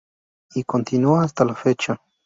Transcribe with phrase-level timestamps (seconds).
[0.55, 2.01] Y continuó hasta la fecha.